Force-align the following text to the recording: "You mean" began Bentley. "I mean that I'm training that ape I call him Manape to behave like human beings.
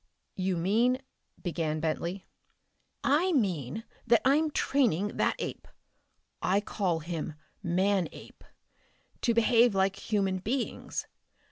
"You 0.35 0.57
mean" 0.57 0.97
began 1.43 1.79
Bentley. 1.79 2.25
"I 3.03 3.33
mean 3.33 3.83
that 4.07 4.23
I'm 4.25 4.49
training 4.49 5.17
that 5.17 5.35
ape 5.37 5.67
I 6.41 6.59
call 6.59 7.01
him 7.01 7.35
Manape 7.63 8.43
to 9.21 9.35
behave 9.35 9.75
like 9.75 9.97
human 10.11 10.39
beings. 10.39 11.05